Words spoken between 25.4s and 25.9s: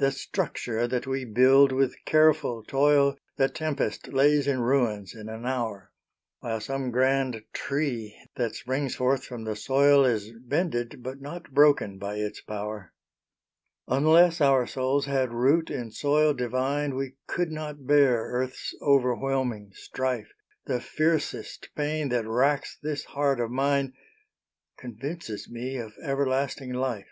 me